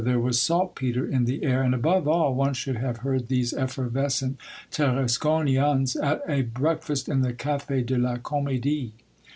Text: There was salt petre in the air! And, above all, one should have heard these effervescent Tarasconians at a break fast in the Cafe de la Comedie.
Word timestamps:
There 0.03 0.19
was 0.19 0.41
salt 0.41 0.73
petre 0.75 1.05
in 1.05 1.25
the 1.25 1.43
air! 1.43 1.61
And, 1.61 1.75
above 1.75 2.07
all, 2.07 2.33
one 2.33 2.55
should 2.55 2.77
have 2.77 2.97
heard 3.05 3.27
these 3.27 3.53
effervescent 3.53 4.39
Tarasconians 4.71 5.95
at 6.03 6.21
a 6.27 6.41
break 6.41 6.81
fast 6.81 7.07
in 7.07 7.21
the 7.21 7.33
Cafe 7.33 7.83
de 7.83 7.99
la 7.99 8.17
Comedie. 8.17 8.93